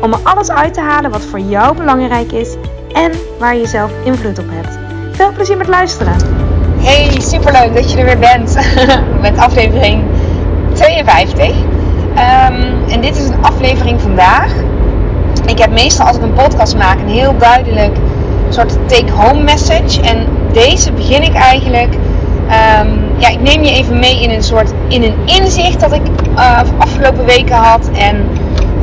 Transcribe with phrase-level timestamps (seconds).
[0.00, 2.56] om er alles uit te halen wat voor jou belangrijk is
[2.92, 4.78] en waar je zelf invloed op hebt.
[5.16, 6.14] Veel plezier met luisteren.
[6.78, 8.58] Hey, superleuk dat je er weer bent
[9.20, 10.04] met aflevering
[10.72, 11.52] 52.
[12.14, 14.52] Ehm, en dit is een aflevering vandaag.
[15.46, 17.96] Ik heb meestal als ik een podcast maak een heel duidelijk
[18.48, 20.00] soort take-home message.
[20.00, 21.94] En deze begin ik eigenlijk.
[22.48, 26.02] Ehm, ja, ik neem je even mee in een soort in een inzicht dat ik
[26.36, 27.90] uh, afgelopen weken had.
[27.92, 28.26] En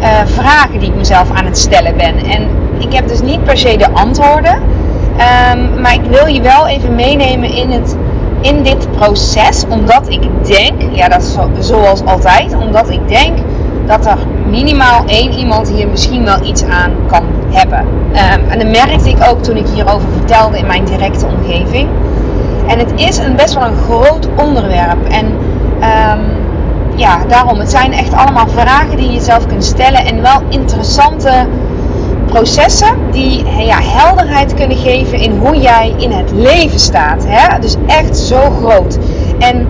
[0.01, 2.17] uh, vragen die ik mezelf aan het stellen ben.
[2.17, 2.47] En
[2.77, 4.55] ik heb dus niet per se de antwoorden.
[4.55, 7.97] Um, maar ik wil je wel even meenemen in, het,
[8.41, 9.65] in dit proces.
[9.69, 12.55] Omdat ik denk, ja dat is zo, zoals altijd.
[12.55, 13.37] Omdat ik denk
[13.85, 14.17] dat er
[14.49, 17.79] minimaal één iemand hier misschien wel iets aan kan hebben.
[17.79, 21.89] Um, en dat merkte ik ook toen ik hierover vertelde in mijn directe omgeving.
[22.67, 25.07] En het is een best wel een groot onderwerp.
[25.09, 26.40] En um,
[27.01, 30.05] ja, daarom, het zijn echt allemaal vragen die je zelf kunt stellen.
[30.05, 31.47] En wel interessante
[32.25, 37.25] processen die ja, helderheid kunnen geven in hoe jij in het leven staat.
[37.27, 37.59] Hè?
[37.59, 38.97] Dus echt zo groot.
[39.39, 39.67] En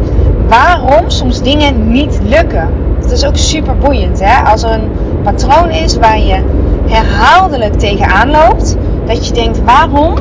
[0.48, 2.70] waarom soms dingen niet lukken.
[3.02, 4.20] Dat is ook super boeiend.
[4.20, 4.50] Hè?
[4.50, 4.92] Als er een
[5.23, 6.44] patroon is waar je
[6.88, 10.14] herhaaldelijk tegenaan loopt, dat je denkt: waarom?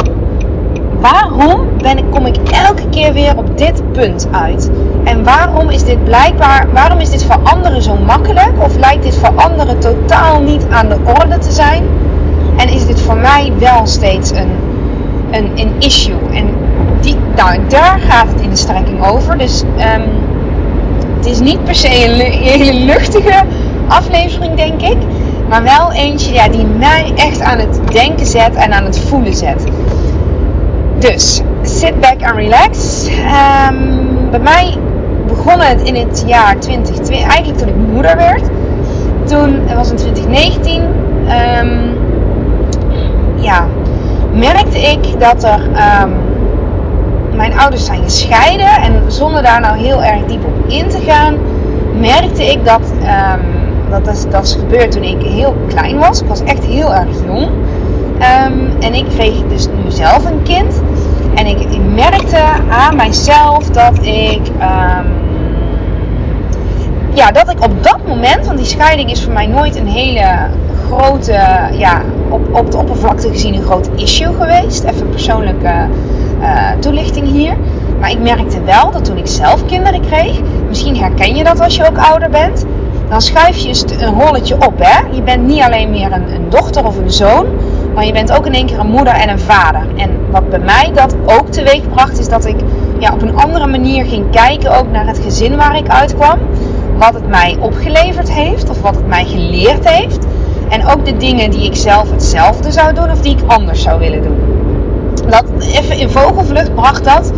[1.00, 4.70] Waarom ben ik, kom ik elke keer weer op dit punt uit?
[5.04, 8.52] En waarom is dit blijkbaar, waarom is dit voor anderen zo makkelijk?
[8.58, 11.84] Of lijkt dit voor anderen totaal niet aan de orde te zijn?
[12.56, 14.50] En is dit voor mij wel steeds een,
[15.30, 16.18] een, een issue?
[16.32, 16.48] En
[17.00, 19.38] die, nou, daar gaat het in de strekking over.
[19.38, 20.02] Dus um,
[21.16, 23.44] het is niet per se een hele luchtige
[23.88, 24.96] aflevering, denk ik.
[25.48, 29.34] Maar wel eentje ja, die mij echt aan het denken zet en aan het voelen
[29.34, 29.64] zet.
[31.00, 33.06] Dus, sit back and relax.
[33.08, 34.76] Um, bij mij
[35.26, 38.42] begon het in het jaar 2020, eigenlijk toen ik moeder werd.
[39.24, 40.82] Toen, het was in 2019,
[41.62, 41.98] um,
[43.36, 43.66] ja,
[44.32, 45.60] merkte ik dat er,
[46.02, 46.12] um,
[47.36, 48.76] mijn ouders zijn gescheiden.
[48.82, 51.36] En zonder daar nou heel erg diep op in te gaan,
[52.00, 52.92] merkte ik dat,
[53.90, 56.20] dat, is, dat is gebeurd toen ik heel klein was.
[56.20, 57.48] Ik was echt heel erg jong.
[58.80, 60.82] en ik kreeg dus nu zelf een kind.
[61.34, 64.40] En ik, merkte aan mijzelf dat ik
[67.14, 70.48] ja, dat ik op dat moment, want die scheiding is voor mij nooit een hele
[70.86, 71.32] grote,
[71.72, 74.84] ja, op, op de oppervlakte gezien een groot issue geweest.
[74.84, 75.86] Even persoonlijke
[76.40, 77.56] uh, toelichting hier.
[78.00, 81.76] Maar ik merkte wel dat toen ik zelf kinderen kreeg, misschien herken je dat als
[81.76, 82.64] je ook ouder bent,
[83.08, 84.74] dan schuif je een rolletje op.
[84.78, 85.00] Hè?
[85.10, 87.46] Je bent niet alleen meer een dochter of een zoon,
[87.94, 89.86] maar je bent ook in één keer een moeder en een vader.
[89.96, 92.56] En wat bij mij dat ook teweeg bracht, is dat ik
[92.98, 96.38] ja, op een andere manier ging kijken ook naar het gezin waar ik uitkwam
[97.00, 100.26] wat het mij opgeleverd heeft of wat het mij geleerd heeft.
[100.68, 103.98] En ook de dingen die ik zelf hetzelfde zou doen of die ik anders zou
[103.98, 104.38] willen doen.
[105.28, 107.32] Dat, even in vogelvlucht bracht dat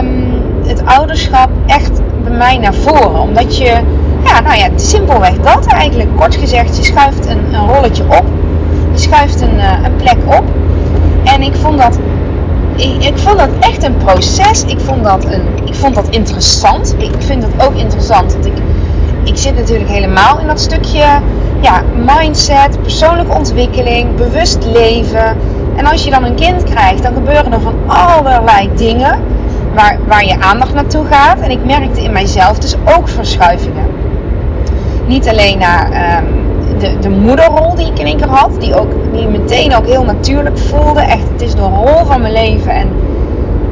[0.00, 0.24] um,
[0.66, 3.20] het ouderschap echt bij mij naar voren.
[3.20, 3.80] Omdat je,
[4.24, 6.16] ja, nou ja, simpelweg dat eigenlijk.
[6.16, 8.24] Kort gezegd, je schuift een, een rolletje op.
[8.98, 10.44] Schuift een, uh, een plek op.
[11.24, 11.98] En ik vond dat
[12.76, 14.64] ik, ik, vond dat echt een proces.
[14.64, 16.94] Ik vond dat, een, ik vond dat interessant.
[16.98, 18.32] Ik vind het ook interessant.
[18.32, 18.52] Want ik,
[19.24, 21.20] ik zit natuurlijk helemaal in dat stukje
[21.60, 25.36] ja, mindset, persoonlijke ontwikkeling, bewust leven.
[25.76, 29.20] En als je dan een kind krijgt, dan gebeuren er van allerlei dingen
[29.74, 31.40] waar, waar je aandacht naartoe gaat.
[31.40, 33.86] En ik merkte in mijzelf dus ook verschuivingen.
[35.06, 36.45] Niet alleen naar um,
[36.86, 40.04] de, de moederrol die ik in één keer had, die, ook, die meteen ook heel
[40.04, 41.00] natuurlijk voelde.
[41.00, 42.88] Echt, het is de rol van mijn leven en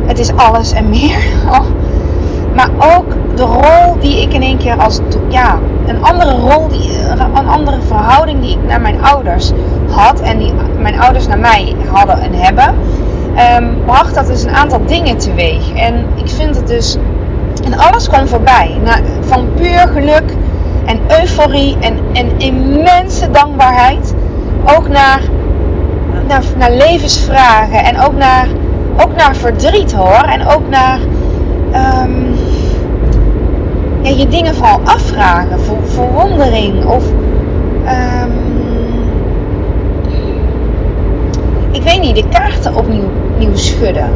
[0.07, 1.17] het is alles en meer.
[1.49, 1.67] Oh.
[2.55, 6.91] Maar ook de rol die ik in één keer als, ja, een andere rol, die,
[7.35, 9.53] een andere verhouding die ik naar mijn ouders
[9.91, 12.75] had en die mijn ouders naar mij hadden en hebben,
[13.59, 15.73] um, bracht dat dus een aantal dingen teweeg.
[15.75, 16.97] En ik vind het dus,
[17.65, 18.81] en alles kwam voorbij.
[19.21, 20.35] Van puur geluk
[20.85, 24.15] en euforie en, en immense dankbaarheid.
[24.77, 25.21] Ook naar,
[26.29, 28.49] naar, naar levensvragen en ook naar,
[28.97, 30.23] ook naar verdriet hoor.
[30.23, 30.99] En ook naar
[32.03, 32.35] um,
[34.03, 37.05] ja, je dingen vooral afvragen, ver, verwondering of
[38.25, 38.45] um,
[42.05, 44.11] die de kaarten opnieuw nieuw schudden.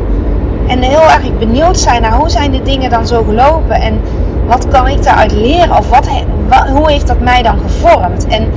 [0.66, 4.00] En heel erg benieuwd zijn naar hoe zijn de dingen dan zo gelopen en
[4.48, 6.08] wat kan ik daaruit leren of wat,
[6.68, 8.26] hoe heeft dat mij dan gevormd.
[8.26, 8.48] En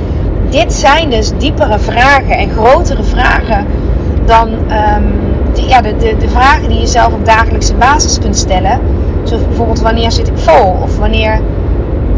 [0.49, 3.65] dit zijn dus diepere vragen en grotere vragen
[4.25, 5.13] dan um,
[5.53, 8.79] ja, de, de, de vragen die je zelf op dagelijkse basis kunt stellen.
[9.23, 11.33] Zoals bijvoorbeeld wanneer zit ik vol of wanneer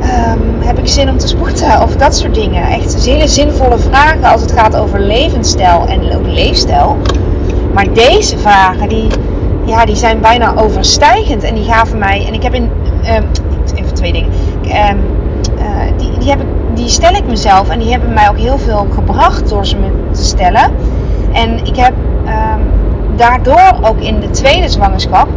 [0.01, 2.67] um, heb ik zin om te sporten of dat soort dingen.
[2.67, 6.97] Echt hele zinvolle vragen als het gaat over levensstijl en leefstijl.
[7.73, 9.07] Maar deze vragen die,
[9.65, 12.25] ja, die zijn bijna overstijgend en die gaven mij.
[12.27, 12.69] En ik heb in.
[13.03, 13.42] Even
[14.11, 14.31] dingen.
[14.63, 14.99] Um,
[15.57, 16.37] uh, die, die, ik,
[16.73, 19.87] die stel ik mezelf en die hebben mij ook heel veel gebracht door ze me
[20.11, 20.71] te stellen.
[21.31, 21.93] En ik heb
[23.15, 25.27] daardoor ook in de tweede zwangerschap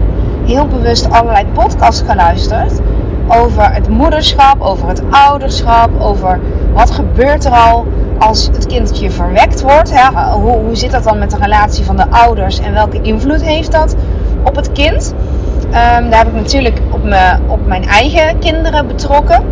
[0.44, 2.80] heel bewust allerlei podcasts geluisterd
[3.28, 6.40] over het moederschap, over het ouderschap, over
[6.72, 7.86] wat gebeurt er al
[8.18, 9.90] als het kindje verwekt wordt.
[9.94, 10.30] Hè?
[10.32, 13.72] Hoe, hoe zit dat dan met de relatie van de ouders en welke invloed heeft
[13.72, 13.96] dat
[14.44, 15.14] op het kind?
[15.64, 17.00] Um, daar heb ik natuurlijk op,
[17.46, 19.44] op mijn eigen kinderen betrokken.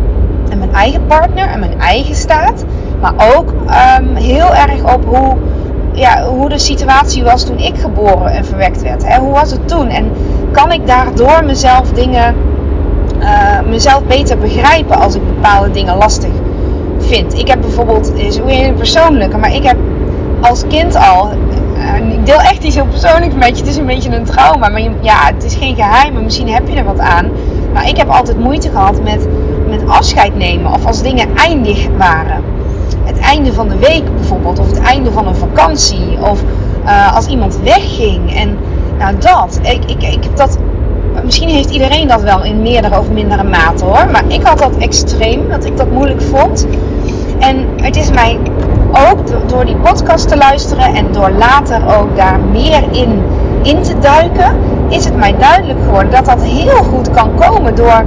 [0.49, 2.65] En mijn eigen partner en mijn eigen staat.
[3.01, 5.37] Maar ook um, heel erg op hoe,
[5.93, 9.07] ja, hoe de situatie was toen ik geboren en verwekt werd.
[9.07, 9.19] Hè?
[9.19, 9.87] Hoe was het toen?
[9.87, 10.11] En
[10.51, 12.35] kan ik daardoor mezelf dingen
[13.19, 16.31] uh, mezelf beter begrijpen als ik bepaalde dingen lastig
[16.97, 17.39] vind.
[17.39, 19.77] Ik heb bijvoorbeeld, is weer persoonlijke, maar ik heb
[20.41, 21.29] als kind al,
[22.11, 24.81] ik deel echt iets heel persoonlijks een beetje, het is een beetje een trauma, maar
[25.01, 27.29] ja, het is geen geheim, maar misschien heb je er wat aan.
[27.73, 29.27] Maar ik heb altijd moeite gehad met,
[29.69, 32.43] met afscheid nemen of als dingen eindig waren.
[33.03, 36.43] Het einde van de week bijvoorbeeld, of het einde van een vakantie, of
[36.85, 38.35] uh, als iemand wegging.
[38.35, 38.57] En
[38.97, 40.57] nou dat, ik, ik, ik heb dat
[41.23, 44.09] misschien heeft iedereen dat wel in meerdere of mindere mate hoor.
[44.11, 46.67] Maar ik had dat extreem, dat ik dat moeilijk vond.
[47.39, 48.39] En het is mij
[49.09, 53.23] ook door die podcast te luisteren en door later ook daar meer in,
[53.61, 54.55] in te duiken,
[54.89, 58.03] is het mij duidelijk geworden dat dat heel goed kan komen door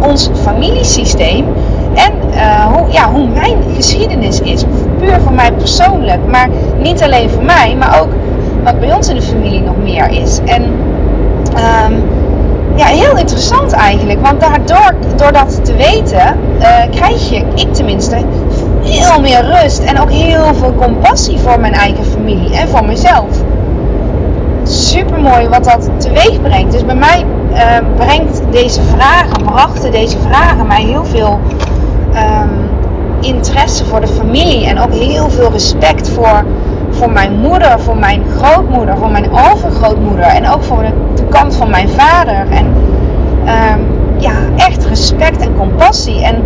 [0.00, 1.46] ons familiesysteem.
[1.94, 4.64] En uh, hoe, ja, hoe mijn geschiedenis is,
[4.98, 6.26] puur voor mij persoonlijk.
[6.26, 6.48] Maar
[6.82, 8.08] niet alleen voor mij, maar ook
[8.64, 10.40] wat bij ons in de familie nog meer is.
[10.44, 10.62] En
[11.84, 12.02] um,
[12.74, 14.20] ja, heel interessant eigenlijk.
[14.26, 18.16] Want daardoor, door dat te weten, uh, krijg je, ik tenminste,
[18.82, 19.78] veel meer rust.
[19.78, 23.42] En ook heel veel compassie voor mijn eigen familie en voor mezelf.
[24.62, 26.72] Super mooi wat dat teweeg brengt.
[26.72, 27.58] Dus bij mij uh,
[27.96, 31.40] brengt deze vragen, brachten deze vragen mij heel veel
[32.14, 32.68] um,
[33.20, 34.66] interesse voor de familie.
[34.66, 36.44] En ook heel veel respect voor,
[36.90, 40.24] voor mijn moeder, voor mijn grootmoeder, voor mijn overgrootmoeder.
[40.24, 40.82] En ook voor
[41.14, 42.46] de kant van mijn vader.
[42.50, 42.66] En
[43.46, 43.86] um,
[44.18, 46.24] ja, echt respect en compassie.
[46.24, 46.42] En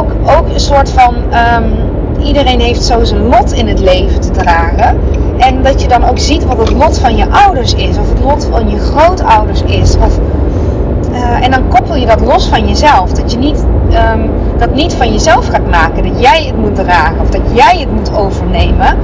[0.00, 1.14] ook, ook een soort van.
[1.14, 1.92] Um,
[2.24, 5.00] iedereen heeft zo zijn lot in het leven te dragen.
[5.36, 7.98] En dat je dan ook ziet wat het lot van je ouders is.
[7.98, 9.96] Of het lot van je grootouders is.
[9.96, 10.18] Of,
[11.12, 13.12] uh, en dan koppel je dat los van jezelf.
[13.12, 13.66] Dat je niet,
[14.12, 16.02] um, dat niet van jezelf gaat maken.
[16.02, 17.20] Dat jij het moet dragen.
[17.20, 18.96] Of dat jij het moet overnemen.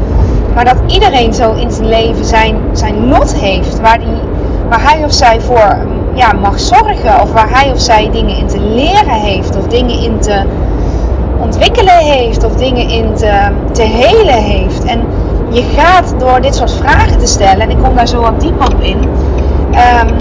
[0.54, 3.80] Maar dat iedereen zo in zijn leven zijn, zijn lot heeft.
[3.80, 4.20] Waar, die,
[4.68, 5.76] waar hij of zij voor
[6.14, 7.22] ja, mag zorgen.
[7.22, 9.56] Of waar hij of zij dingen in te leren heeft.
[9.56, 10.42] Of dingen in te
[11.40, 12.44] ontwikkelen heeft.
[12.44, 14.84] Of dingen in te, te helen heeft.
[14.84, 15.02] En
[15.48, 17.61] je gaat door dit soort vragen te stellen.
[17.61, 18.99] En ik kom daar zo wat dieper op in.
[19.75, 20.16] Um,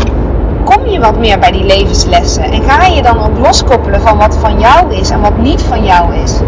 [0.63, 2.43] kom je wat meer bij die levenslessen.
[2.43, 5.83] En ga je dan ook loskoppelen van wat van jou is en wat niet van
[5.85, 6.39] jou is.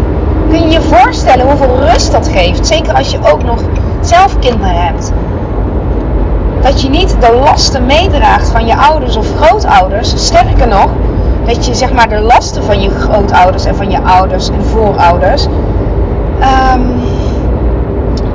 [0.48, 2.66] Kun je je voorstellen hoeveel rust dat geeft?
[2.66, 3.60] Zeker als je ook nog
[4.00, 5.12] zelf kinderen hebt.
[6.62, 10.24] Dat je niet de lasten meedraagt van je ouders of grootouders.
[10.26, 10.88] Sterker nog,
[11.46, 15.46] dat je zeg maar de lasten van je grootouders en van je ouders en voorouders
[16.74, 17.00] um,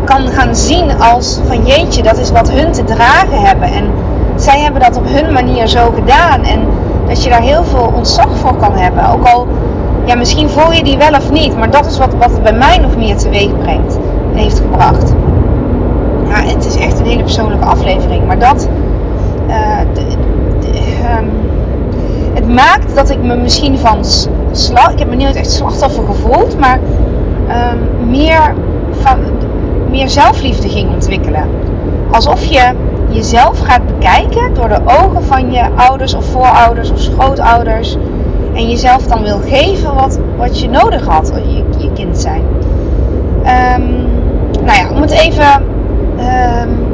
[0.08, 3.68] kan gaan zien als van jeetje, dat is wat hun te dragen hebben.
[3.72, 3.92] En
[4.36, 6.44] zij hebben dat op hun manier zo gedaan.
[6.44, 6.60] En
[7.08, 9.12] dat je daar heel veel ontzag voor kan hebben.
[9.12, 9.48] Ook al
[10.06, 12.54] ja, misschien voel je die wel of niet, maar dat is wat, wat het bij
[12.54, 13.98] mij nog meer teweeg brengt
[14.32, 15.14] en heeft gebracht.
[16.28, 18.70] Ja, het is echt een hele persoonlijke aflevering, maar dat.
[19.48, 19.56] Uh,
[19.94, 20.02] de,
[21.20, 21.47] um,
[22.38, 24.06] het maakt dat ik me misschien van
[24.52, 24.92] slag.
[24.92, 26.80] Ik heb me niet echt slachtoffer gevoeld, maar
[27.50, 28.54] um, meer,
[28.92, 29.20] van,
[29.90, 31.50] meer zelfliefde ging ontwikkelen.
[32.12, 32.72] Alsof je
[33.10, 37.98] jezelf gaat bekijken door de ogen van je ouders of voorouders of schootouders
[38.54, 42.42] en jezelf dan wil geven wat, wat je nodig had, je, je kind zijn.
[43.40, 44.06] Um,
[44.66, 45.64] nou ja, om het even.
[46.62, 46.86] Um,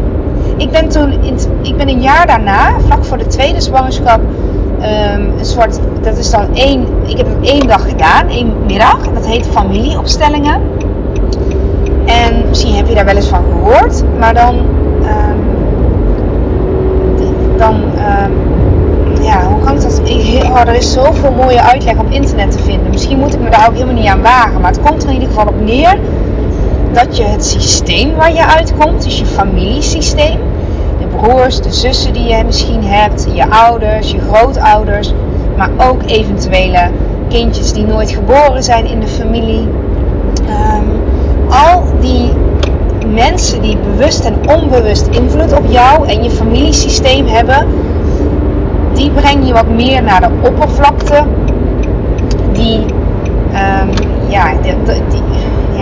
[0.57, 4.19] ik ben toen, in, ik ben een jaar daarna, vlak voor de tweede zwangerschap,
[4.83, 8.99] um, een soort, dat is dan één, ik heb het één dag gedaan, één middag,
[9.13, 10.61] dat heet familieopstellingen.
[12.05, 14.55] En misschien heb je daar wel eens van gehoord maar dan.
[15.05, 15.37] ehm,
[17.57, 17.81] dan.
[17.97, 18.31] ehm,
[19.23, 20.01] ja, hoe kan dat?
[20.03, 22.91] Ik, oh, er is zoveel mooie uitleg op internet te vinden.
[22.91, 24.61] Misschien moet ik me daar ook helemaal niet aan wagen.
[24.61, 25.97] Maar het komt er in ieder geval op neer
[26.91, 30.39] dat je het systeem waar je uitkomt, dus je familiesysteem,
[31.23, 35.13] broers, de zussen die je misschien hebt, je ouders, je grootouders,
[35.57, 36.89] maar ook eventuele
[37.29, 39.67] kindjes die nooit geboren zijn in de familie.
[40.47, 40.85] Ehm,
[41.49, 42.31] al die
[43.13, 47.67] mensen die bewust en onbewust invloed op jou en je familiesysteem hebben,
[48.93, 51.23] die breng je wat meer naar de oppervlakte.
[52.51, 52.79] Die,
[53.53, 53.87] ehm,
[54.27, 54.73] ja, die,
[55.09, 55.21] die-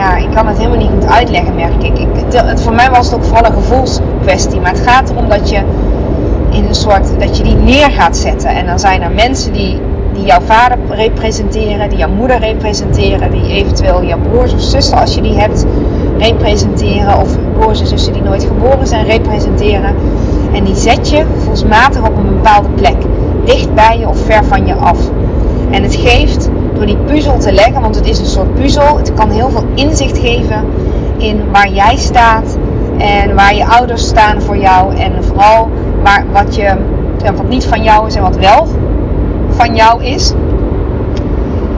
[0.02, 2.00] ja, ik kan het helemaal niet goed uitleggen, merk ik.
[2.00, 4.60] ik het, voor mij was het ook vooral een gevoelskwestie.
[4.60, 5.62] Maar het gaat erom dat je
[6.50, 8.50] in een soort, dat je die neer gaat zetten.
[8.50, 9.80] En dan zijn er mensen die,
[10.14, 15.16] die jouw vader representeren, die jouw moeder representeren, die eventueel jouw broers of zussen, als
[15.16, 15.66] je die hebt,
[16.18, 17.18] representeren.
[17.18, 19.96] Of broers en zussen die nooit geboren zijn, representeren.
[20.54, 22.98] En die zet je gevoelsmatig op een bepaalde plek.
[23.46, 25.00] Dicht bij je of ver van je af.
[25.72, 26.50] En het geeft
[26.82, 28.98] door die puzzel te leggen, want het is een soort puzzel.
[28.98, 30.66] Het kan heel veel inzicht geven
[31.18, 32.58] in waar jij staat
[32.98, 34.96] en waar je ouders staan voor jou.
[34.96, 35.70] En vooral
[36.04, 36.76] waar, wat, je,
[37.36, 38.68] wat niet van jou is en wat wel
[39.50, 40.34] van jou is.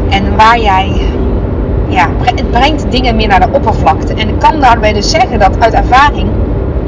[0.09, 0.91] En waar jij,
[1.87, 4.13] ja, het brengt dingen meer naar de oppervlakte.
[4.13, 6.29] En ik kan daarbij dus zeggen dat uit ervaring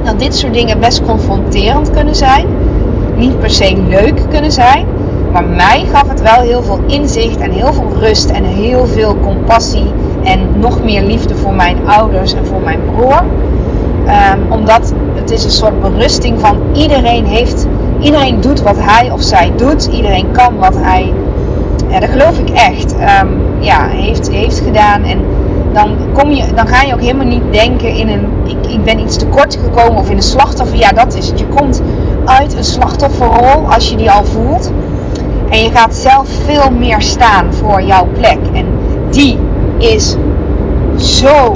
[0.04, 2.48] dat dit soort dingen best confronterend kunnen zijn.
[3.16, 4.86] Niet per se leuk kunnen zijn.
[5.36, 9.18] Maar mij gaf het wel heel veel inzicht en heel veel rust en heel veel
[9.20, 13.24] compassie en nog meer liefde voor mijn ouders en voor mijn broer.
[14.06, 17.68] Ehm, omdat het is een soort berusting van iedereen heeft,
[18.00, 19.86] iedereen doet wat hij of zij doet.
[19.86, 21.13] Iedereen kan wat hij,
[22.00, 23.27] dat geloof ik echt, ehm,
[23.60, 25.04] ja, heeft, heeft gedaan.
[25.04, 25.20] En
[25.74, 29.00] dan, kom je, dan ga je ook helemaal niet denken in een, ik, ik ben
[29.00, 30.77] iets tekort gekomen of in een slachtoffer.
[30.77, 31.39] Ja, dat is het.
[31.39, 31.82] Je komt
[32.25, 34.72] uit een slachtofferrol als je die al voelt.
[35.50, 38.38] En je gaat zelf veel meer staan voor jouw plek.
[38.54, 38.66] En
[39.10, 39.38] die
[39.78, 40.16] is
[40.98, 41.56] zo,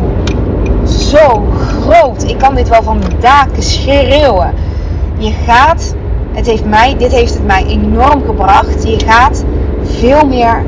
[0.84, 2.24] zo groot.
[2.24, 4.54] Ik kan dit wel van de daken schreeuwen.
[5.18, 5.96] Je gaat,
[6.32, 8.88] het heeft mij, dit heeft het mij enorm gebracht.
[8.88, 9.46] Je gaat
[9.84, 10.64] veel meer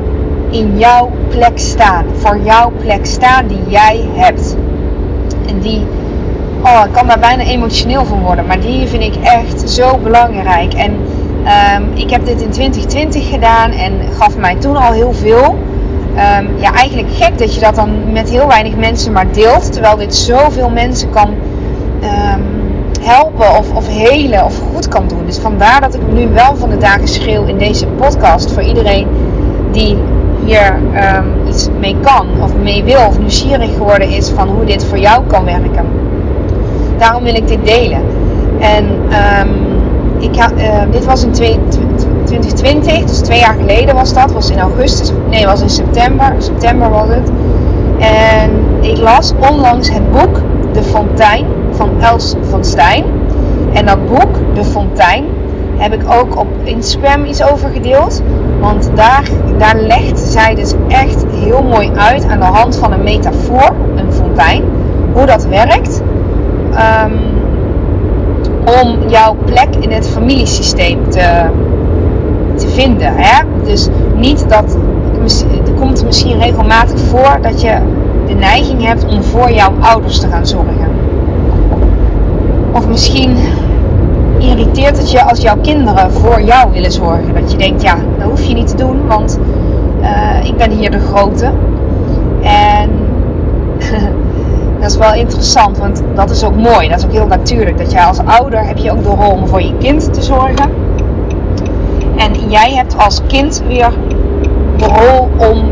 [0.50, 2.04] in jouw plek staan.
[2.12, 4.56] Voor jouw plek staan die jij hebt.
[5.46, 5.86] En die,
[6.62, 8.46] oh, ik kan daar bijna emotioneel van worden.
[8.46, 10.74] Maar die vind ik echt zo belangrijk.
[10.74, 10.96] En
[11.44, 15.58] um, ik heb dit in 2020 gedaan en gaf mij toen al heel veel.
[16.12, 19.72] Um, ja, eigenlijk gek dat je dat dan met heel weinig mensen maar deelt.
[19.72, 22.42] Terwijl dit zoveel mensen kan um,
[23.00, 25.26] helpen of, of helen of goed kan doen.
[25.26, 28.52] Dus vandaar dat ik nu wel van de dagen schreeuw in deze podcast.
[28.52, 29.06] Voor iedereen
[29.70, 29.98] die
[30.44, 30.78] hier
[31.16, 34.98] um, iets mee kan of mee wil of nieuwsgierig geworden is van hoe dit voor
[34.98, 35.84] jou kan werken.
[36.98, 38.02] Daarom wil ik dit delen.
[38.58, 38.86] En
[40.30, 44.32] uh, dit was in 2020, dus twee jaar geleden was dat.
[44.32, 46.34] Was in augustus, nee, was in september.
[46.38, 47.30] September was het.
[47.98, 48.50] En
[48.80, 50.40] ik las onlangs het boek
[50.72, 53.04] De Fontein van Els van Stijn.
[53.72, 55.24] En dat boek, De Fontein,
[55.76, 58.22] heb ik ook op Instagram iets over gedeeld.
[58.60, 63.02] Want daar, daar legt zij dus echt heel mooi uit aan de hand van een
[63.02, 64.64] metafoor, een fontein,
[65.12, 66.02] hoe dat werkt.
[66.70, 67.41] Um,
[68.64, 71.50] om jouw plek in het familiesysteem te,
[72.56, 73.12] te vinden.
[73.14, 73.42] Hè?
[73.64, 74.78] Dus niet dat,
[75.56, 77.78] het komt misschien regelmatig voor dat je
[78.26, 80.90] de neiging hebt om voor jouw ouders te gaan zorgen.
[82.72, 83.36] Of misschien
[84.38, 87.34] irriteert het je als jouw kinderen voor jou willen zorgen.
[87.34, 89.38] Dat je denkt, ja, dat hoef je niet te doen, want
[90.00, 91.50] uh, ik ben hier de grote.
[92.42, 92.90] En
[94.82, 96.88] dat is wel interessant, want dat is ook mooi.
[96.88, 97.78] Dat is ook heel natuurlijk.
[97.78, 100.70] Dat jij als ouder heb je ook de rol om voor je kind te zorgen.
[102.16, 103.92] En jij hebt als kind weer
[104.76, 105.70] de rol om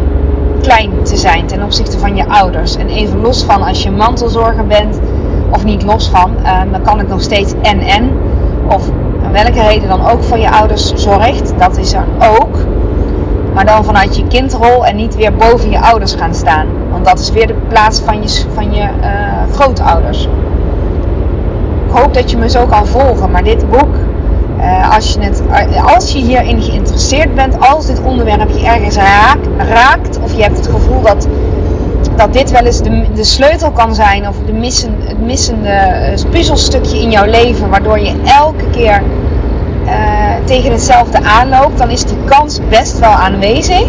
[0.63, 2.77] klein te zijn ten opzichte van je ouders.
[2.77, 5.01] En even los van als je mantelzorger bent,
[5.51, 8.11] of niet los van, uh, dan kan het nog steeds en-en.
[8.69, 8.91] Of
[9.33, 12.05] welke reden dan ook voor je ouders zorgt, dat is er
[12.41, 12.70] ook.
[13.55, 16.67] Maar dan vanuit je kindrol en niet weer boven je ouders gaan staan.
[16.91, 20.29] Want dat is weer de plaats van je, van je uh, grootouders.
[21.87, 23.31] Ik hoop dat je me zo kan volgen.
[23.31, 23.95] Maar dit boek,
[24.59, 25.43] uh, als, je het,
[25.95, 30.57] als je hierin geïnteresseerd bent, als dit onderwerp je ergens raakt, raakt of je hebt
[30.57, 31.29] het gevoel dat,
[32.17, 37.01] dat dit wel eens de, de sleutel kan zijn, of de missen, het missende puzzelstukje
[37.01, 39.03] in jouw leven, waardoor je elke keer
[40.45, 43.87] tegen hetzelfde aanloopt, dan is die kans best wel aanwezig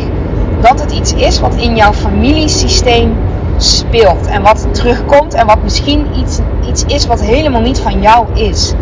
[0.61, 3.15] dat het iets is wat in jouw familiesysteem
[3.57, 8.25] speelt en wat terugkomt en wat misschien iets, iets is wat helemaal niet van jou
[8.33, 8.73] is.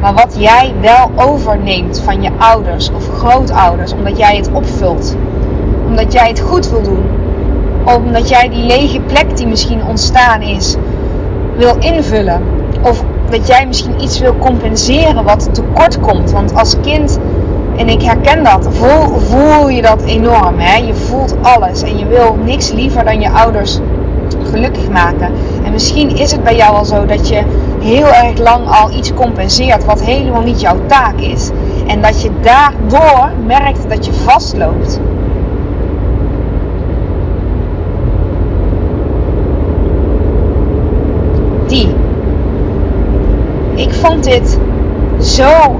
[0.00, 5.16] Maar wat jij wel overneemt van je ouders of grootouders, omdat jij het opvult.
[5.86, 7.04] Omdat jij het goed wil doen.
[7.84, 10.76] Omdat jij die lege plek die misschien ontstaan is,
[11.56, 12.42] wil invullen.
[12.82, 13.04] Of
[13.38, 16.30] dat jij misschien iets wil compenseren wat tekort komt.
[16.30, 17.18] Want als kind,
[17.76, 20.58] en ik herken dat, voel, voel je dat enorm.
[20.58, 20.76] Hè?
[20.76, 23.78] Je voelt alles en je wil niks liever dan je ouders
[24.50, 25.32] gelukkig maken.
[25.64, 27.42] En misschien is het bij jou al zo dat je
[27.80, 31.50] heel erg lang al iets compenseert wat helemaal niet jouw taak is.
[31.86, 35.00] En dat je daardoor merkt dat je vastloopt.
[41.66, 41.94] Die.
[43.74, 44.58] Ik vond dit
[45.20, 45.76] zo,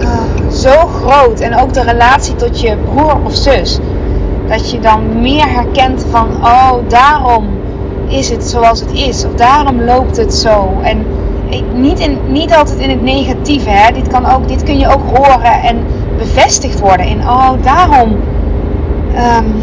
[0.00, 1.40] uh, zo groot.
[1.40, 3.78] En ook de relatie tot je broer of zus.
[4.48, 7.46] Dat je dan meer herkent van, oh, daarom
[8.06, 9.24] is het zoals het is.
[9.24, 10.68] Of daarom loopt het zo.
[10.82, 11.06] En
[11.74, 13.70] niet, in, niet altijd in het negatieve.
[13.70, 13.92] Hè?
[13.92, 15.76] Dit, kan ook, dit kun je ook horen en
[16.18, 17.06] bevestigd worden.
[17.06, 18.16] In, oh, daarom...
[19.38, 19.54] Um,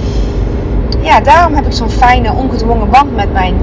[1.01, 3.53] ja, daarom heb ik zo'n fijne, ongedwongen band met mijn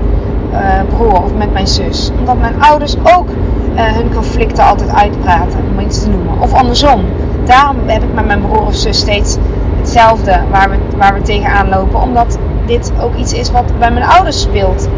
[0.52, 0.58] uh,
[0.96, 2.10] broer of met mijn zus.
[2.18, 3.28] Omdat mijn ouders ook
[3.74, 6.40] hun conflicten altijd uitpraten, om iets te noemen.
[6.40, 7.04] Of andersom.
[7.44, 9.36] Daarom heb ik met mijn broer of zus steeds
[9.78, 12.00] hetzelfde waar we, waar we tegenaan lopen.
[12.00, 14.88] Omdat dit ook iets is wat bij mijn ouders speelt.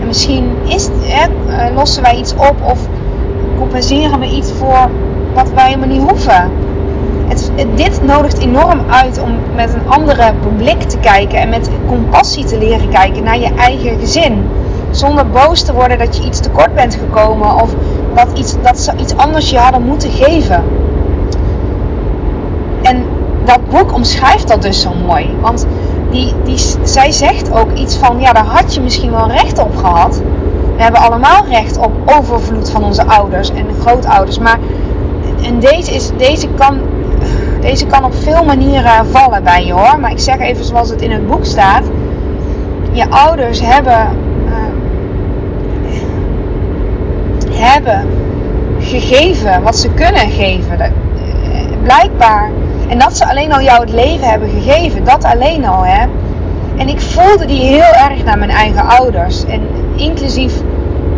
[0.00, 1.26] En misschien is, hè,
[1.56, 2.78] eh, lossen wij iets op of
[3.58, 4.90] compenseren we iets voor
[5.34, 6.50] wat wij helemaal niet hoeven.
[7.26, 12.44] Het, dit nodigt enorm uit om met een andere blik te kijken en met compassie
[12.44, 14.44] te leren kijken naar je eigen gezin.
[14.90, 17.74] Zonder boos te worden dat je iets tekort bent gekomen of
[18.14, 20.64] dat, iets, dat ze iets anders je hadden moeten geven.
[22.82, 23.04] En
[23.44, 25.36] dat boek omschrijft dat dus zo mooi.
[25.40, 25.66] Want
[26.10, 29.76] die, die, zij zegt ook iets van, ja, daar had je misschien wel recht op
[29.76, 30.22] gehad.
[30.76, 34.38] We hebben allemaal recht op overvloed van onze ouders en grootouders.
[34.38, 34.58] Maar
[35.42, 36.80] en deze, is, deze, kan,
[37.60, 40.00] deze kan op veel manieren vallen bij je hoor.
[40.00, 41.84] Maar ik zeg even zoals het in het boek staat.
[42.92, 44.08] Je ouders hebben,
[44.46, 44.54] uh,
[48.80, 50.78] gegeven wat ze kunnen geven.
[50.80, 50.92] Uh,
[51.82, 52.50] blijkbaar
[52.88, 56.06] en dat ze alleen al jou het leven hebben gegeven, dat alleen al hè.
[56.76, 59.44] En ik voelde die heel erg naar mijn eigen ouders.
[59.44, 59.60] En
[59.96, 60.52] inclusief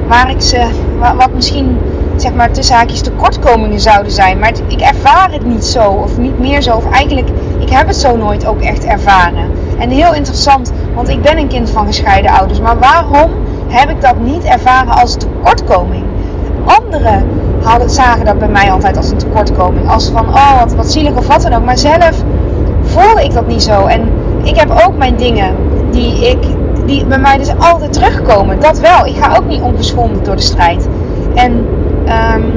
[0.08, 0.66] waar ik ze,
[1.18, 1.78] wat misschien
[2.16, 4.38] zeg maar tussen haakjes tekortkomingen zouden zijn.
[4.38, 6.76] Maar ik ervaar het niet zo of niet meer zo.
[6.76, 9.50] Of eigenlijk, ik heb het zo nooit ook echt ervaren.
[9.78, 12.60] En heel interessant, want ik ben een kind van gescheiden ouders.
[12.60, 13.30] Maar waarom
[13.68, 16.04] heb ik dat niet ervaren als tekortkoming?
[16.66, 17.24] Anderen
[17.62, 19.90] hadden, zagen dat bij mij altijd als een tekortkoming.
[19.90, 21.64] Als van, oh, wat, wat zielig of wat dan ook.
[21.64, 22.22] Maar zelf
[22.82, 23.86] voelde ik dat niet zo.
[23.86, 24.08] En
[24.42, 25.54] ik heb ook mijn dingen
[25.90, 26.38] die, ik,
[26.86, 28.60] die bij mij dus altijd terugkomen.
[28.60, 29.06] Dat wel.
[29.06, 30.88] Ik ga ook niet ongeschonden door de strijd.
[31.34, 31.52] En
[32.34, 32.52] um,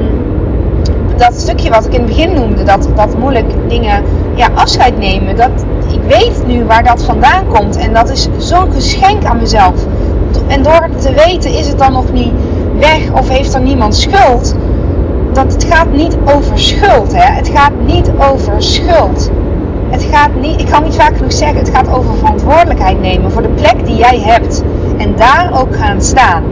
[1.16, 4.02] dat stukje wat ik in het begin noemde, dat, dat moeilijk dingen,
[4.34, 5.36] ja, afscheid nemen.
[5.36, 7.76] Dat, ik weet nu waar dat vandaan komt.
[7.76, 9.74] En dat is zo'n geschenk aan mezelf.
[10.46, 12.32] En door het te weten is het dan nog niet
[12.80, 14.54] weg of heeft er niemand schuld
[15.32, 17.12] dat het gaat niet over schuld.
[17.12, 17.34] Hè?
[17.34, 19.30] Het gaat niet over schuld.
[19.90, 23.42] Het gaat niet, ik kan niet vaak genoeg zeggen, het gaat over verantwoordelijkheid nemen voor
[23.42, 24.62] de plek die jij hebt.
[24.96, 26.42] En daar ook gaan staan.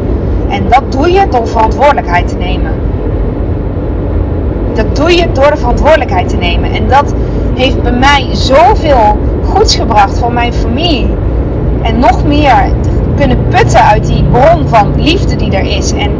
[0.49, 2.73] En dat doe je door verantwoordelijkheid te nemen.
[4.75, 6.73] Dat doe je door de verantwoordelijkheid te nemen.
[6.73, 7.15] En dat
[7.55, 11.07] heeft bij mij zoveel goeds gebracht voor mijn familie.
[11.83, 12.71] En nog meer
[13.19, 15.93] kunnen putten uit die bron van liefde die er is.
[15.93, 16.11] En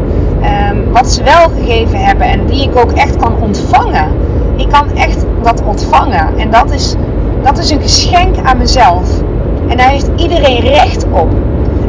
[0.71, 4.11] um, wat ze wel gegeven hebben en die ik ook echt kan ontvangen.
[4.55, 6.37] Ik kan echt dat ontvangen.
[6.37, 6.95] En dat is,
[7.43, 9.21] dat is een geschenk aan mezelf.
[9.67, 11.27] En daar heeft iedereen recht op.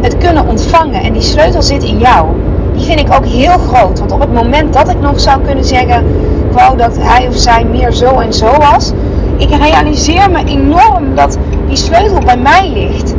[0.01, 1.03] Het kunnen ontvangen.
[1.03, 2.27] En die sleutel zit in jou.
[2.75, 3.99] Die vind ik ook heel groot.
[3.99, 6.05] Want op het moment dat ik nog zou kunnen zeggen.
[6.53, 8.93] Wou dat hij of zij meer zo en zo was.
[9.37, 13.10] Ik realiseer me enorm dat die sleutel bij mij ligt.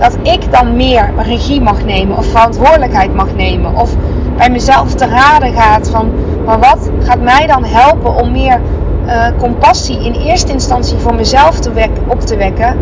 [0.00, 2.16] Dat ik dan meer regie mag nemen.
[2.16, 3.76] Of verantwoordelijkheid mag nemen.
[3.76, 3.94] Of
[4.36, 6.10] bij mezelf te raden gaat van,
[6.44, 8.60] maar wat gaat mij dan helpen om meer
[9.06, 12.76] uh, compassie in eerste instantie voor mezelf te op te wekken.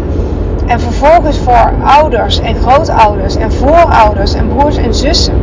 [0.66, 5.34] En vervolgens voor ouders en grootouders en voorouders en broers en zussen.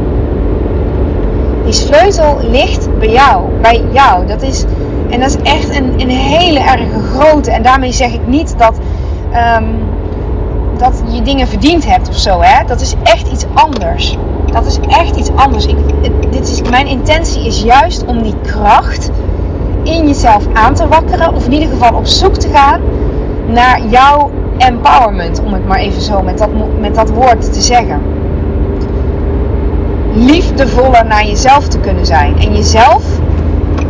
[1.63, 4.25] Die sleutel ligt bij jou, bij jou.
[4.25, 4.65] Dat is,
[5.09, 7.51] en dat is echt een, een hele erge grote.
[7.51, 8.79] En daarmee zeg ik niet dat,
[9.57, 9.65] um,
[10.77, 12.41] dat je dingen verdiend hebt of zo.
[12.41, 12.65] Hè?
[12.65, 14.17] Dat is echt iets anders.
[14.51, 15.65] Dat is echt iets anders.
[15.65, 15.77] Ik,
[16.31, 19.11] dit is, mijn intentie is juist om die kracht
[19.83, 21.33] in jezelf aan te wakkeren.
[21.33, 22.81] Of in ieder geval op zoek te gaan
[23.47, 25.41] naar jouw empowerment.
[25.43, 28.01] Om het maar even zo met dat, met dat woord te zeggen.
[30.13, 32.39] liefdevoller naar jezelf te kunnen zijn.
[32.39, 33.03] En jezelf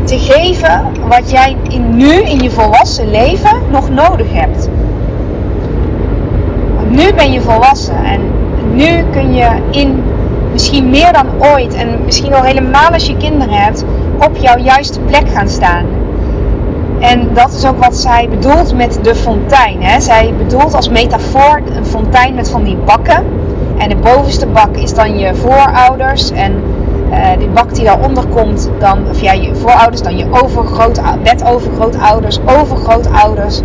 [0.04, 4.69] te geven wat jij in, nu in je volwassen leven nog nodig hebt.
[6.95, 8.21] Nu ben je volwassen en
[8.73, 10.03] nu kun je in
[10.51, 13.86] misschien meer dan ooit en misschien al helemaal als je kinderen hebt,
[14.19, 15.86] op jouw juiste plek gaan staan.
[16.99, 19.84] En dat is ook wat zij bedoelt met de fontein.
[19.84, 19.99] Hè.
[19.99, 23.23] Zij bedoelt als metafoor een fontein met van die bakken.
[23.77, 26.31] En de bovenste bak is dan je voorouders.
[26.31, 26.63] En
[27.10, 31.01] uh, die bak die daaronder komt, dan, of ja, je voorouders, dan je overgroot,
[31.45, 33.62] overgrootouders, overgrootouders.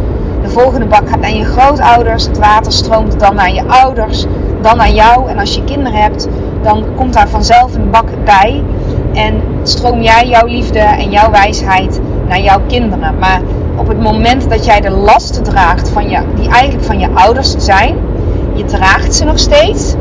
[0.50, 2.26] De volgende bak gaat naar je grootouders.
[2.26, 4.26] Het water stroomt dan naar je ouders,
[4.60, 5.28] dan naar jou.
[5.28, 6.28] En als je kinderen hebt,
[6.62, 8.62] dan komt daar vanzelf een bak bij.
[9.12, 13.18] En stroom jij jouw liefde en jouw wijsheid naar jouw kinderen.
[13.18, 13.40] Maar
[13.76, 17.54] op het moment dat jij de lasten draagt van je, die eigenlijk van je ouders
[17.56, 17.96] zijn,
[18.54, 19.94] je draagt ze nog steeds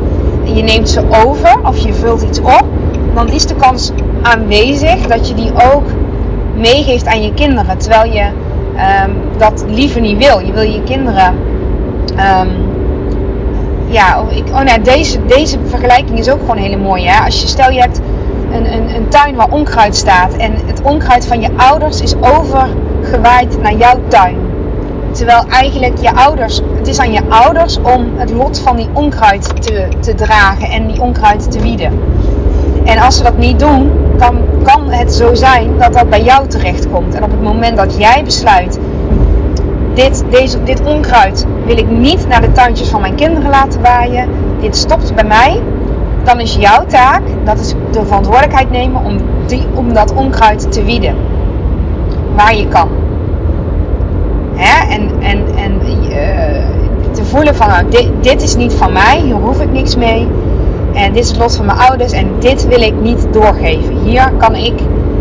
[0.45, 2.65] en je neemt ze over of je vult iets op,
[3.13, 5.85] dan is de kans aanwezig dat je die ook
[6.55, 7.77] meegeeft aan je kinderen.
[7.77, 8.29] Terwijl je
[9.05, 10.39] um, dat liever niet wil.
[10.39, 11.35] Je wil je kinderen.
[12.41, 12.49] Um,
[13.87, 17.07] ja, ik, oh nee, deze, deze vergelijking is ook gewoon hele mooi.
[17.07, 17.25] Hè?
[17.25, 18.01] Als je stel je hebt
[18.51, 23.61] een, een, een tuin waar onkruid staat en het onkruid van je ouders is overgewaaid
[23.61, 24.37] naar jouw tuin.
[25.11, 29.61] Terwijl eigenlijk je ouders, het is aan je ouders om het lot van die onkruid
[29.61, 31.99] te, te dragen en die onkruid te wieden.
[32.85, 33.91] En als ze dat niet doen,
[34.63, 37.13] kan het zo zijn dat dat bij jou terecht komt.
[37.13, 38.79] En op het moment dat jij besluit,
[39.93, 44.29] dit, deze, dit onkruid wil ik niet naar de tuintjes van mijn kinderen laten waaien,
[44.59, 45.61] dit stopt bij mij,
[46.23, 50.83] dan is jouw taak, dat is de verantwoordelijkheid nemen om, die, om dat onkruid te
[50.83, 51.15] wieden.
[52.35, 52.89] Waar je kan.
[54.55, 54.93] Hè?
[54.93, 59.35] En, en, en uh, te voelen van, nou, dit, dit is niet van mij, hier
[59.35, 60.27] hoef ik niks mee.
[60.93, 63.97] En dit is het lot van mijn ouders en dit wil ik niet doorgeven.
[64.03, 64.73] Hier kan ik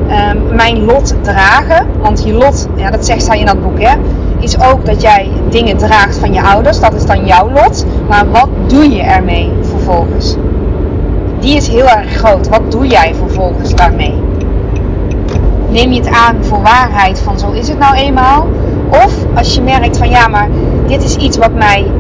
[0.09, 1.87] um, mijn lot dragen.
[2.01, 3.95] Want je lot, ja, dat zegt zij in dat boek, hè,
[4.39, 6.81] is ook dat jij dingen draagt van je ouders.
[6.81, 7.85] Dat is dan jouw lot.
[8.09, 10.37] Maar wat doe je ermee vervolgens?
[11.41, 12.49] Die is heel erg groot.
[12.49, 14.15] Wat doe jij vervolgens daarmee?
[15.71, 18.47] Neem je het aan voor waarheid van zo is het nou eenmaal?
[18.91, 20.49] Of als je merkt van ja, maar
[20.87, 21.91] dit is iets wat mij.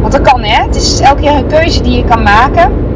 [0.00, 0.62] Want dat kan hè.
[0.62, 2.87] Het is elke keer een keuze die je kan maken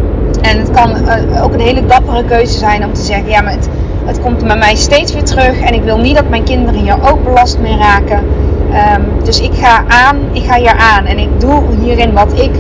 [0.42, 3.52] en het kan uh, ook een hele dappere keuze zijn om te zeggen: ja, maar
[3.52, 3.68] het,
[4.05, 5.61] het komt bij mij steeds weer terug.
[5.61, 8.18] En ik wil niet dat mijn kinderen hier ook belast mee raken.
[8.18, 11.05] Um, dus ik ga aan, ik ga hier aan.
[11.05, 12.50] En ik doe hierin wat ik,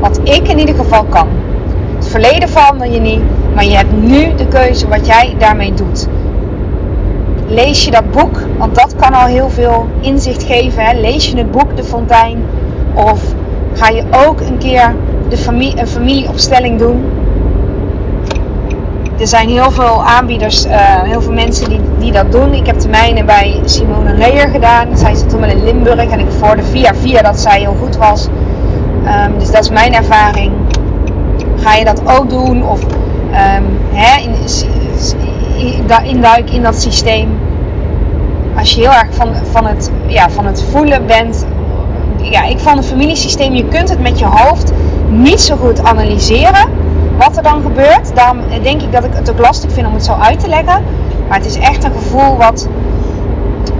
[0.00, 1.28] wat ik in ieder geval kan.
[1.96, 3.20] Het verleden verander je niet,
[3.54, 6.08] maar je hebt nu de keuze wat jij daarmee doet.
[7.46, 10.84] Lees je dat boek, want dat kan al heel veel inzicht geven.
[10.84, 11.00] Hè?
[11.00, 12.44] Lees je het boek De Fontein,
[12.94, 13.20] of
[13.72, 14.94] ga je ook een keer
[15.28, 17.04] de familie, een familieopstelling doen
[19.22, 22.54] er zijn heel veel aanbieders, uh, heel veel mensen die, die dat doen.
[22.54, 24.96] Ik heb de mijne bij Simone Reer gedaan.
[24.96, 28.28] Zij zit toen in Limburg en ik voorde via via dat zij heel goed was.
[29.26, 30.52] Um, dus dat is mijn ervaring.
[31.56, 32.66] Ga je dat ook doen?
[32.68, 34.34] Of um, hè, in,
[36.04, 37.38] induik in dat systeem.
[38.58, 41.46] Als je heel erg van, van, het, ja, van het voelen bent.
[42.16, 44.72] Ja, ik vond het familiesysteem, je kunt het met je hoofd
[45.08, 46.81] niet zo goed analyseren
[47.24, 48.14] wat er dan gebeurt.
[48.14, 50.82] Daarom denk ik dat ik het ook lastig vind om het zo uit te leggen.
[51.28, 52.68] Maar het is echt een gevoel wat,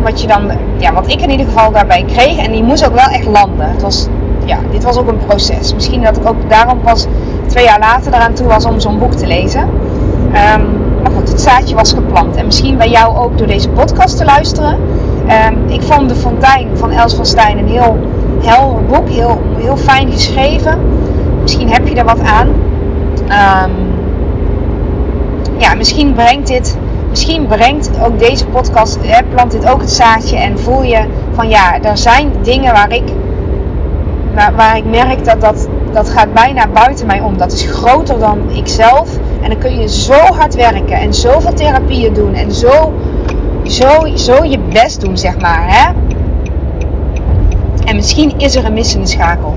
[0.02, 2.37] wat, je dan, ja, wat ik in ieder geval daarbij kreeg.
[2.37, 3.70] En die moest ook wel echt landen.
[3.70, 4.09] Het was,
[4.44, 5.74] ja, dit was ook een proces.
[5.74, 7.07] Misschien dat ik ook daarom pas
[7.46, 9.61] twee jaar later eraan toe was om zo'n boek te lezen.
[9.61, 12.37] Um, maar goed, het zaadje was geplant.
[12.37, 14.78] En misschien bij jou ook door deze podcast te luisteren.
[15.46, 17.98] Um, ik vond De Fontein van Els van Stijn een heel
[18.42, 19.09] helder boek.
[19.09, 20.78] Heel, heel fijn geschreven.
[21.42, 22.48] Misschien heb je er wat aan.
[23.22, 23.90] Um,
[25.58, 26.78] ja, misschien brengt dit,
[27.11, 28.98] misschien brengt ook deze podcast,
[29.30, 33.04] plant dit ook het zaadje en voel je van ja, er zijn dingen waar ik,
[34.35, 37.37] waar, waar ik merk dat, dat dat gaat bijna buiten mij om.
[37.37, 39.18] Dat is groter dan ikzelf.
[39.42, 42.92] En dan kun je zo hard werken en zoveel therapieën doen en zo,
[43.64, 45.64] zo, zo je best doen, zeg maar.
[45.66, 45.92] Hè?
[47.85, 49.54] En misschien is er een missende schakel.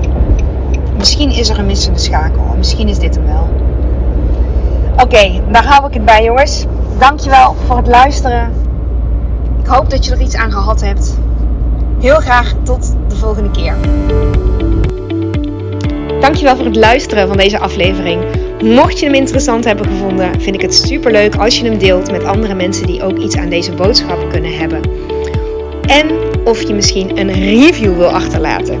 [0.96, 2.54] Misschien is er een missende schakel.
[2.56, 3.48] Misschien is dit hem wel.
[5.02, 6.64] Oké, daar hou ik het bij jongens.
[6.98, 8.52] Dankjewel voor het luisteren.
[9.62, 11.18] Ik hoop dat je er iets aan gehad hebt.
[12.00, 13.74] Heel graag tot de volgende keer.
[16.20, 18.22] Dankjewel voor het luisteren van deze aflevering.
[18.62, 22.10] Mocht je hem interessant hebben gevonden, vind ik het super leuk als je hem deelt
[22.10, 24.80] met andere mensen die ook iets aan deze boodschap kunnen hebben.
[25.86, 26.10] En
[26.44, 28.80] of je misschien een review wil achterlaten.